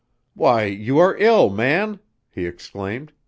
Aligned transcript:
"Why, 0.33 0.63
you 0.63 0.97
are 0.97 1.15
ill, 1.19 1.51
man!" 1.51 1.99
he 2.31 2.47
exclaimed. 2.47 3.11